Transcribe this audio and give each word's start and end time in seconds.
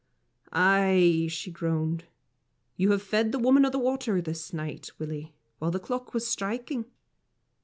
"Ay," 0.51 1.27
she 1.29 1.51
groaned, 1.51 2.05
"you 2.75 2.89
have 2.89 3.03
fed 3.03 3.31
the 3.31 3.37
Woman 3.37 3.63
of 3.65 3.71
the 3.71 3.77
Water 3.77 4.19
this 4.19 4.51
night, 4.51 4.89
Willie, 4.97 5.35
while 5.59 5.69
the 5.69 5.79
clock 5.79 6.11
was 6.11 6.25
striking." 6.25 6.85